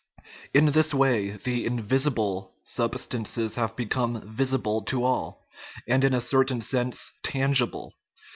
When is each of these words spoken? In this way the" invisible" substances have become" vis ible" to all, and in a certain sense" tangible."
In 0.55 0.71
this 0.71 0.95
way 0.95 1.29
the" 1.29 1.63
invisible" 1.67 2.55
substances 2.63 3.53
have 3.57 3.75
become" 3.75 4.19
vis 4.35 4.51
ible" 4.53 4.83
to 4.87 5.03
all, 5.03 5.45
and 5.87 6.03
in 6.03 6.15
a 6.15 6.19
certain 6.21 6.61
sense" 6.61 7.11
tangible." 7.23 7.93